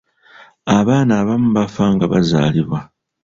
Abaana 0.77 1.11
abamu 1.21 1.49
bafa 1.57 1.85
nga 1.93 2.05
bazaalibwa. 2.11 2.79